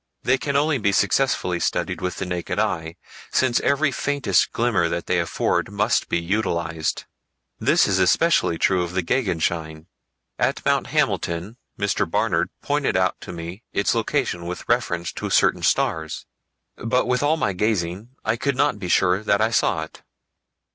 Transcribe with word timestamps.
They 0.23 0.39
can 0.39 0.55
only 0.55 0.79
be 0.79 0.91
successfully 0.93 1.59
studied 1.59 2.01
with 2.01 2.15
the 2.15 2.25
naked 2.25 2.57
eye, 2.57 2.95
since 3.31 3.59
every 3.59 3.91
faintest 3.91 4.51
glimmer 4.51 4.89
that 4.89 5.05
they 5.05 5.19
afford 5.19 5.71
must 5.71 6.09
be 6.09 6.17
utilized. 6.19 7.05
This 7.59 7.87
is 7.87 7.99
especially 7.99 8.57
true 8.57 8.81
of 8.81 8.93
the 8.93 9.03
Gegenschein. 9.03 9.85
At 10.39 10.65
Mount 10.65 10.87
Hamilton, 10.87 11.57
Mr 11.77 12.09
Barnard 12.09 12.49
pointed 12.63 12.97
out 12.97 13.21
to 13.21 13.31
me 13.31 13.61
its 13.73 13.93
location 13.93 14.47
with 14.47 14.67
reference 14.67 15.11
to 15.11 15.29
certain 15.29 15.61
stars, 15.61 16.25
but 16.77 17.05
with 17.05 17.21
all 17.21 17.37
my 17.37 17.53
gazing 17.53 18.09
I 18.25 18.37
could 18.37 18.55
not 18.55 18.79
be 18.79 18.87
sure 18.87 19.21
that 19.21 19.39
I 19.39 19.51
saw 19.51 19.83
it. 19.83 20.01